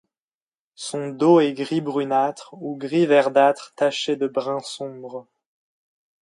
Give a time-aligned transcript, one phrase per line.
[0.73, 5.27] Son dos est gris brunâtre ou gris verdâtre taché de brun sombre.